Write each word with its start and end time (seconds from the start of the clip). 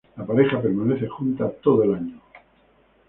La 0.17 0.25
pareja 0.25 0.59
permanece 0.59 1.07
junta 1.07 1.47
todo 1.61 1.83
el 1.83 1.93
año. 1.93 2.21